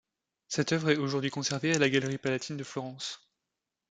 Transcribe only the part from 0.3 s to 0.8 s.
Cette